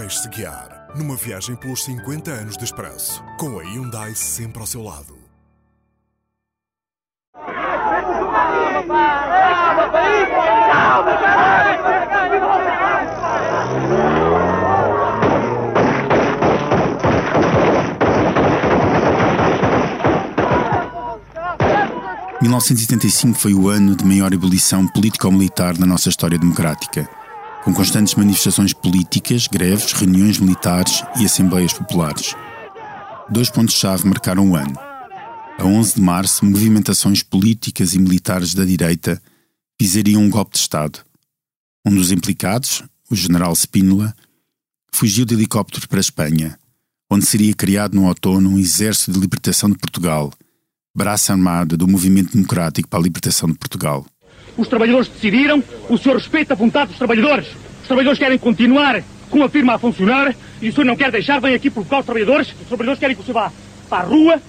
Deixe-se 0.00 0.28
guiar 0.28 0.86
numa 0.94 1.16
viagem 1.16 1.56
pelos 1.56 1.82
50 1.82 2.30
anos 2.30 2.56
de 2.56 2.64
expresso, 2.64 3.20
com 3.36 3.58
a 3.58 3.64
Hyundai 3.64 4.14
sempre 4.14 4.60
ao 4.60 4.66
seu 4.66 4.80
lado. 4.80 5.18
...1975 22.40 23.34
foi 23.34 23.52
o 23.52 23.68
ano 23.68 23.96
de 23.96 24.04
maior 24.04 24.32
ebulição 24.32 24.86
político-militar 24.86 25.76
na 25.76 25.84
nossa 25.84 26.08
história 26.08 26.38
democrática 26.38 27.08
com 27.64 27.72
constantes 27.72 28.14
manifestações 28.14 28.72
políticas, 28.72 29.46
greves, 29.46 29.92
reuniões 29.92 30.38
militares 30.38 31.02
e 31.18 31.24
assembleias 31.24 31.72
populares. 31.72 32.34
Dois 33.30 33.50
pontos-chave 33.50 34.06
marcaram 34.06 34.50
o 34.50 34.56
ano. 34.56 34.78
A 35.58 35.64
11 35.64 35.96
de 35.96 36.00
março, 36.00 36.44
movimentações 36.44 37.22
políticas 37.22 37.92
e 37.94 37.98
militares 37.98 38.54
da 38.54 38.64
direita 38.64 39.20
pisariam 39.76 40.22
um 40.22 40.30
golpe 40.30 40.52
de 40.52 40.58
Estado. 40.58 41.00
Um 41.84 41.94
dos 41.94 42.12
implicados, 42.12 42.82
o 43.10 43.16
general 43.16 43.52
Spínola, 43.54 44.14
fugiu 44.92 45.24
de 45.24 45.34
helicóptero 45.34 45.88
para 45.88 45.98
a 45.98 46.00
Espanha, 46.00 46.58
onde 47.10 47.26
seria 47.26 47.54
criado 47.54 47.94
no 47.94 48.06
outono 48.06 48.50
um 48.50 48.58
exército 48.58 49.12
de 49.12 49.20
libertação 49.20 49.70
de 49.70 49.78
Portugal, 49.78 50.32
braço 50.94 51.32
armado 51.32 51.76
do 51.76 51.86
Movimento 51.86 52.32
Democrático 52.32 52.88
para 52.88 52.98
a 52.98 53.02
Libertação 53.02 53.48
de 53.48 53.56
Portugal. 53.56 54.06
Os 54.58 54.66
trabalhadores 54.66 55.06
decidiram, 55.06 55.62
o 55.88 55.96
senhor 55.96 56.16
respeita 56.16 56.52
a 56.52 56.56
vontade 56.56 56.88
dos 56.88 56.98
trabalhadores. 56.98 57.46
Os 57.80 57.86
trabalhadores 57.86 58.18
querem 58.18 58.36
continuar 58.36 59.02
com 59.30 59.44
a 59.44 59.48
firma 59.48 59.74
a 59.74 59.78
funcionar 59.78 60.34
e 60.60 60.68
o 60.68 60.72
senhor 60.72 60.84
não 60.84 60.96
quer 60.96 61.12
deixar, 61.12 61.40
vem 61.40 61.54
aqui 61.54 61.70
provocar 61.70 62.00
os 62.00 62.04
trabalhadores. 62.04 62.48
Os 62.48 62.66
trabalhadores 62.66 62.98
querem 62.98 63.14
que 63.14 63.22
o 63.22 63.24
senhor 63.24 63.34
vá 63.34 63.52
para 63.88 64.04
a 64.04 64.06
rua. 64.06 64.42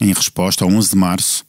Em 0.00 0.14
resposta, 0.14 0.64
ao 0.64 0.70
11 0.70 0.90
de 0.90 0.96
março, 0.96 1.44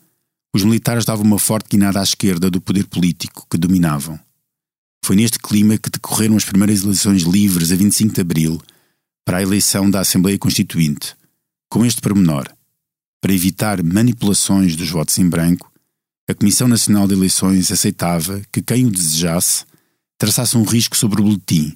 os 0.53 0.65
militares 0.65 1.05
davam 1.05 1.23
uma 1.23 1.39
forte 1.39 1.69
guinada 1.69 2.01
à 2.01 2.03
esquerda 2.03 2.51
do 2.51 2.59
poder 2.59 2.85
político 2.85 3.47
que 3.49 3.57
dominavam. 3.57 4.19
Foi 5.03 5.15
neste 5.15 5.39
clima 5.39 5.77
que 5.77 5.89
decorreram 5.89 6.35
as 6.35 6.43
primeiras 6.43 6.83
eleições 6.83 7.21
livres 7.23 7.71
a 7.71 7.75
25 7.77 8.13
de 8.13 8.21
abril 8.21 8.61
para 9.25 9.37
a 9.37 9.41
eleição 9.41 9.89
da 9.89 10.01
Assembleia 10.01 10.37
Constituinte, 10.37 11.15
com 11.69 11.85
este 11.85 12.01
pormenor. 12.01 12.49
Para 13.21 13.33
evitar 13.33 13.81
manipulações 13.81 14.75
dos 14.75 14.89
votos 14.89 15.17
em 15.17 15.29
branco, 15.29 15.70
a 16.31 16.35
Comissão 16.35 16.65
Nacional 16.65 17.07
de 17.07 17.13
Eleições 17.13 17.69
aceitava 17.71 18.41
que 18.53 18.61
quem 18.61 18.85
o 18.85 18.89
desejasse 18.89 19.65
traçasse 20.17 20.57
um 20.57 20.63
risco 20.63 20.95
sobre 20.95 21.19
o 21.19 21.25
boletim, 21.25 21.75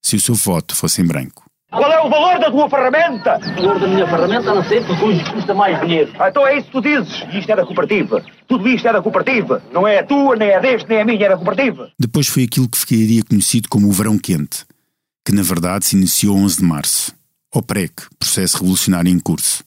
se 0.00 0.14
o 0.14 0.20
seu 0.20 0.34
voto 0.34 0.76
fosse 0.76 1.02
em 1.02 1.04
branco. 1.04 1.44
Qual 1.72 1.90
é 1.90 2.00
o 2.00 2.08
valor 2.08 2.38
da 2.38 2.48
tua 2.48 2.70
ferramenta? 2.70 3.38
O 3.38 3.54
valor 3.56 3.80
da 3.80 3.88
minha 3.88 4.06
ferramenta 4.06 4.54
não 4.54 4.62
sei 4.62 4.80
porque 4.84 5.04
hoje 5.04 5.32
custa 5.32 5.52
mais 5.52 5.80
dinheiro. 5.80 6.12
Ah, 6.20 6.28
então 6.28 6.46
é 6.46 6.56
isso 6.56 6.66
que 6.66 6.72
tu 6.72 6.80
dizes. 6.80 7.24
Isto 7.34 7.50
é 7.50 7.56
da 7.56 7.66
cooperativa. 7.66 8.24
Tudo 8.46 8.68
isto 8.68 8.86
é 8.86 8.92
da 8.92 9.02
cooperativa. 9.02 9.60
Não 9.72 9.88
é 9.88 9.98
a 9.98 10.06
tua, 10.06 10.36
nem 10.36 10.54
a 10.54 10.60
deste, 10.60 10.88
nem 10.88 11.00
a 11.00 11.04
minha, 11.04 11.26
é 11.26 11.28
da 11.28 11.36
cooperativa. 11.36 11.90
Depois 11.98 12.28
foi 12.28 12.44
aquilo 12.44 12.68
que 12.68 12.78
ficaria 12.78 13.24
conhecido 13.24 13.68
como 13.68 13.88
o 13.88 13.92
Verão 13.92 14.16
Quente, 14.16 14.64
que 15.24 15.34
na 15.34 15.42
verdade 15.42 15.84
se 15.84 15.96
iniciou 15.96 16.36
11 16.36 16.58
de 16.58 16.62
março. 16.62 17.12
O 17.52 17.60
PREC, 17.60 18.04
processo 18.20 18.58
revolucionário 18.58 19.10
em 19.10 19.18
curso 19.18 19.65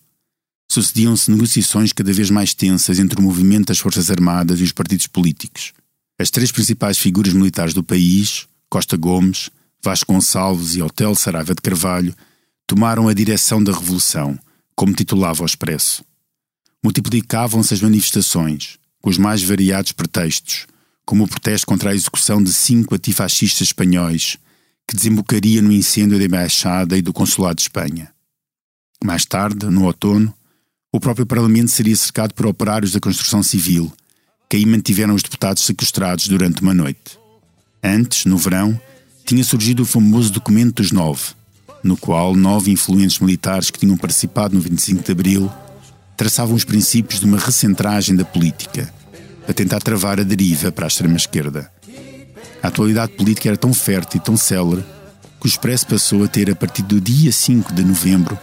sucediam-se 0.72 1.32
negociações 1.32 1.92
cada 1.92 2.14
vez 2.14 2.30
mais 2.30 2.54
tensas 2.54 3.00
entre 3.00 3.20
o 3.20 3.24
movimento 3.24 3.68
das 3.68 3.80
Forças 3.80 4.12
Armadas 4.12 4.60
e 4.60 4.64
os 4.64 4.72
partidos 4.72 5.08
políticos. 5.08 5.74
As 6.20 6.30
três 6.30 6.52
principais 6.52 6.98
figuras 6.98 7.34
militares 7.34 7.74
do 7.74 7.84
país, 7.84 8.48
Costa 8.70 8.96
Gomes, 8.96 9.50
Vasco 9.82 10.14
Gonçalves 10.14 10.76
e 10.76 10.82
Hotel 10.82 11.16
Saraiva 11.16 11.56
de 11.56 11.62
Carvalho, 11.62 12.16
tomaram 12.68 13.08
a 13.08 13.14
direção 13.14 13.64
da 13.64 13.72
Revolução, 13.72 14.38
como 14.76 14.94
titulava 14.94 15.42
o 15.42 15.46
Expresso. 15.46 16.06
Multiplicavam-se 16.84 17.74
as 17.74 17.82
manifestações, 17.82 18.78
com 19.02 19.10
os 19.10 19.18
mais 19.18 19.42
variados 19.42 19.92
pretextos, 19.92 20.68
como 21.04 21.24
o 21.24 21.28
protesto 21.28 21.66
contra 21.66 21.90
a 21.90 21.96
execução 21.96 22.44
de 22.44 22.54
cinco 22.54 22.94
antifascistas 22.94 23.70
espanhóis, 23.70 24.38
que 24.88 24.96
desembocaria 24.96 25.62
no 25.62 25.72
incêndio 25.72 26.20
da 26.20 26.26
Embaixada 26.26 26.98
e 26.98 27.02
do 27.02 27.12
Consulado 27.12 27.56
de 27.56 27.64
Espanha. 27.64 28.14
Mais 29.04 29.26
tarde, 29.26 29.66
no 29.66 29.86
outono, 29.86 30.34
o 30.92 31.00
próprio 31.00 31.26
Parlamento 31.26 31.70
seria 31.70 31.96
cercado 31.96 32.34
por 32.34 32.48
operários 32.48 32.92
da 32.92 33.00
construção 33.00 33.44
civil, 33.44 33.92
que 34.50 34.58
aí 34.58 34.66
mantiveram 34.66 35.14
os 35.14 35.22
deputados 35.22 35.64
sequestrados 35.64 36.28
durante 36.28 36.62
uma 36.62 36.74
noite. 36.74 37.20
Antes, 37.84 38.26
no 38.26 38.38
verão, 38.38 38.80
tinha 39.24 39.44
surgido 39.44 39.84
o 39.84 39.86
famoso 39.86 40.32
Documento 40.32 40.82
dos 40.82 40.92
Nove, 40.92 41.34
no 41.84 41.96
qual 41.96 42.36
nove 42.36 42.72
influentes 42.72 43.20
militares 43.20 43.70
que 43.70 43.78
tinham 43.80 43.96
participado 43.96 44.56
no 44.56 44.62
25 44.62 45.04
de 45.04 45.12
Abril 45.12 45.52
traçavam 46.18 46.56
os 46.56 46.66
princípios 46.66 47.20
de 47.20 47.26
uma 47.26 47.38
recentragem 47.38 48.16
da 48.16 48.26
política, 48.26 48.94
a 49.48 49.54
tentar 49.54 49.80
travar 49.80 50.20
a 50.20 50.24
deriva 50.24 50.72
para 50.72 50.86
a 50.86 50.90
extrema-esquerda. 50.90 51.72
A 52.62 52.68
atualidade 52.68 53.14
política 53.14 53.48
era 53.48 53.58
tão 53.58 53.74
fértil 53.74 54.20
e 54.20 54.24
tão 54.24 54.36
célere 54.36 54.84
que 55.40 55.46
o 55.46 55.48
Expresso 55.48 55.88
passou 55.88 56.24
a 56.24 56.28
ter, 56.28 56.52
a 56.52 56.56
partir 56.56 56.82
do 56.82 57.00
dia 57.00 57.32
5 57.32 57.74
de 57.74 57.86
novembro, 57.86 58.38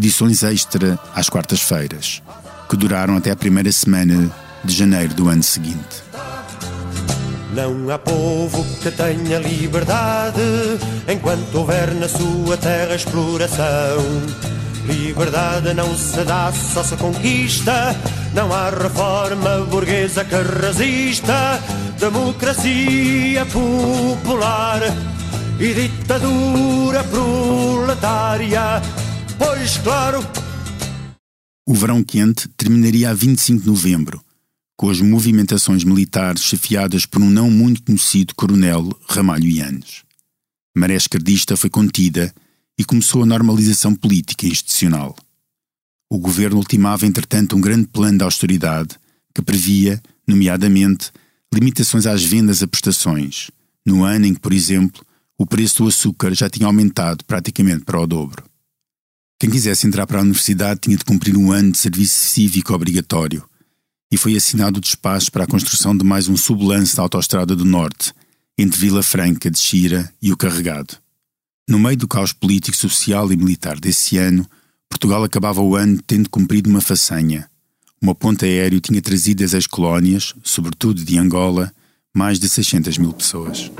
edições 0.00 0.42
extra 0.42 0.98
às 1.14 1.28
quartas-feiras, 1.28 2.22
que 2.70 2.74
duraram 2.74 3.18
até 3.18 3.30
a 3.30 3.36
primeira 3.36 3.70
semana 3.70 4.30
de 4.64 4.74
janeiro 4.74 5.12
do 5.12 5.28
ano 5.28 5.42
seguinte. 5.42 6.02
Não 7.54 7.90
há 7.90 7.98
povo 7.98 8.64
que 8.80 8.90
tenha 8.90 9.38
liberdade 9.40 10.40
enquanto 11.06 11.54
houver 11.54 11.94
na 11.96 12.08
sua 12.08 12.56
terra 12.56 12.94
exploração. 12.94 13.98
Liberdade 14.86 15.74
não 15.74 15.94
se 15.94 16.24
dá, 16.24 16.50
só 16.50 16.82
se 16.82 16.96
conquista. 16.96 17.94
Não 18.32 18.50
há 18.54 18.70
reforma 18.70 19.66
burguesa 19.68 20.24
que 20.24 20.36
resista. 20.64 21.60
Democracia 21.98 23.44
popular 23.44 24.80
e 25.58 25.74
ditadura 25.74 27.04
proletária 27.04 28.80
Pois 29.42 29.78
claro. 29.78 30.20
O 31.66 31.72
verão 31.72 32.04
quente 32.04 32.46
terminaria 32.58 33.08
a 33.08 33.14
25 33.14 33.62
de 33.62 33.66
novembro, 33.66 34.22
com 34.76 34.90
as 34.90 35.00
movimentações 35.00 35.82
militares 35.82 36.42
chefiadas 36.42 37.06
por 37.06 37.22
um 37.22 37.30
não 37.30 37.50
muito 37.50 37.82
conhecido 37.82 38.34
coronel 38.34 38.94
Ramalho 39.08 39.48
Yanes. 39.48 40.02
Maré 40.76 40.94
esquerdista 40.94 41.56
foi 41.56 41.70
contida 41.70 42.34
e 42.78 42.84
começou 42.84 43.22
a 43.22 43.26
normalização 43.26 43.94
política 43.94 44.44
e 44.44 44.50
institucional. 44.50 45.16
O 46.10 46.18
governo 46.18 46.58
ultimava, 46.58 47.06
entretanto, 47.06 47.56
um 47.56 47.62
grande 47.62 47.86
plano 47.86 48.18
de 48.18 48.24
austeridade 48.24 48.94
que 49.34 49.40
previa, 49.40 50.02
nomeadamente, 50.28 51.10
limitações 51.50 52.04
às 52.04 52.22
vendas 52.22 52.62
a 52.62 52.68
prestações, 52.68 53.50
no 53.86 54.04
ano 54.04 54.26
em 54.26 54.34
que, 54.34 54.40
por 54.40 54.52
exemplo, 54.52 55.02
o 55.38 55.46
preço 55.46 55.82
do 55.82 55.88
açúcar 55.88 56.34
já 56.34 56.50
tinha 56.50 56.66
aumentado 56.66 57.24
praticamente 57.24 57.86
para 57.86 57.98
o 57.98 58.06
dobro. 58.06 58.49
Quem 59.40 59.48
quisesse 59.48 59.86
entrar 59.86 60.06
para 60.06 60.18
a 60.18 60.20
universidade 60.20 60.80
tinha 60.80 60.98
de 60.98 61.02
cumprir 61.02 61.34
um 61.34 61.50
ano 61.50 61.72
de 61.72 61.78
serviço 61.78 62.12
cívico 62.12 62.74
obrigatório, 62.74 63.42
e 64.12 64.18
foi 64.18 64.36
assinado 64.36 64.76
o 64.76 64.80
despacho 64.82 65.32
para 65.32 65.44
a 65.44 65.46
construção 65.46 65.96
de 65.96 66.04
mais 66.04 66.28
um 66.28 66.36
sublance 66.36 66.94
da 66.94 67.02
Autostrada 67.02 67.56
do 67.56 67.64
Norte, 67.64 68.12
entre 68.58 68.78
Vila 68.78 69.02
Franca 69.02 69.50
de 69.50 69.58
Xira 69.58 70.12
e 70.20 70.30
o 70.30 70.36
Carregado. 70.36 70.94
No 71.66 71.78
meio 71.78 71.96
do 71.96 72.06
caos 72.06 72.34
político, 72.34 72.76
social 72.76 73.32
e 73.32 73.36
militar 73.36 73.80
desse 73.80 74.18
ano, 74.18 74.46
Portugal 74.90 75.24
acabava 75.24 75.62
o 75.62 75.74
ano 75.74 76.02
tendo 76.06 76.28
cumprido 76.28 76.68
uma 76.68 76.82
façanha. 76.82 77.48
Uma 77.98 78.14
ponte 78.14 78.44
aéreo 78.44 78.78
tinha 78.78 79.00
trazido 79.00 79.42
das 79.42 79.54
ex-colónias, 79.54 80.34
sobretudo 80.44 81.02
de 81.02 81.16
Angola, 81.16 81.72
mais 82.14 82.38
de 82.38 82.46
600 82.46 82.98
mil 82.98 83.14
pessoas. 83.14 83.70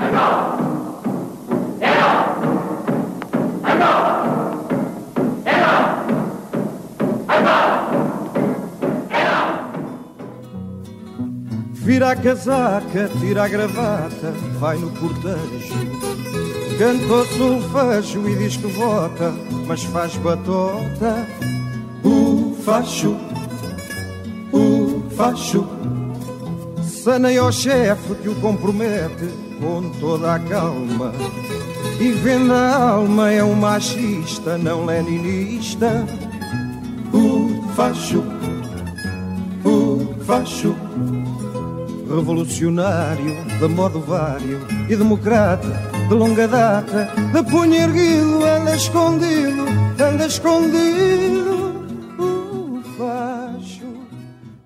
Vira 12.01 12.13
a 12.13 12.15
casaca, 12.15 13.11
tira 13.19 13.43
a 13.43 13.47
gravata, 13.47 14.33
vai 14.59 14.75
no 14.75 14.89
cortejo. 14.89 15.75
Canta 16.79 17.13
o 17.13 17.25
solfejo 17.27 18.27
e 18.27 18.35
diz 18.37 18.57
que 18.57 18.65
vota, 18.65 19.31
mas 19.67 19.83
faz 19.83 20.17
batota. 20.17 21.27
O 22.03 22.57
facho, 22.65 23.15
o 24.51 25.03
facho. 25.15 25.67
Saneia 26.81 27.41
ao 27.41 27.51
chefe 27.51 28.15
que 28.15 28.29
o 28.29 28.35
compromete 28.41 29.29
com 29.59 29.87
toda 29.99 30.33
a 30.33 30.39
calma. 30.39 31.13
E 31.99 32.11
vende 32.13 32.51
a 32.51 32.77
alma, 32.93 33.31
é 33.31 33.43
um 33.43 33.53
machista, 33.53 34.57
não 34.57 34.87
leninista. 34.87 36.03
O 37.13 37.63
facho, 37.75 38.23
o 39.63 40.15
facho 40.25 40.75
revolucionário, 42.15 43.35
de 43.59 43.67
modo 43.67 44.01
vário 44.01 44.59
e 44.89 44.95
democrata, 44.95 45.67
de 46.07 46.13
longa 46.13 46.47
data, 46.47 47.09
de 47.33 47.43
punho 47.49 47.75
erguido, 47.75 48.43
anda 48.43 48.75
escondido, 48.75 49.65
anda 49.99 50.25
escondido. 50.25 51.71
O 52.19 52.81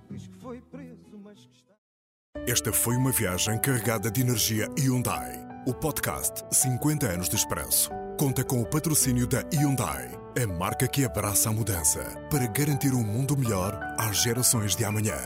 diz 0.10 0.28
que 0.28 0.40
foi 0.42 0.62
preso, 0.72 1.20
mas 1.24 1.36
que 1.46 1.56
está. 1.56 2.52
Esta 2.52 2.74
foi 2.74 2.96
uma 2.96 3.12
viagem 3.12 3.58
carregada 3.60 4.12
de 4.12 4.22
energia 4.22 4.68
Hyundai. 4.78 5.46
O 5.68 5.74
podcast 5.74 6.44
50 6.52 7.08
anos 7.08 7.30
de 7.30 7.36
expresso 7.36 7.90
conta 8.20 8.44
com 8.44 8.62
o 8.62 8.66
patrocínio 8.66 9.28
da 9.28 9.44
Hyundai, 9.54 10.10
a 10.42 10.48
marca 10.48 10.88
que 10.88 11.04
abraça 11.04 11.50
a 11.50 11.54
mudança 11.54 12.02
para 12.30 12.48
garantir 12.48 12.94
um 12.94 13.04
mundo 13.04 13.38
melhor 13.38 13.80
às 13.98 14.22
gerações 14.22 14.76
de 14.76 14.86
amanhã. 14.86 15.18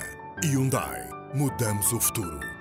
Hyundai, 0.43 1.18
mudamos 1.33 1.93
o 1.93 1.99
futuro. 1.99 2.58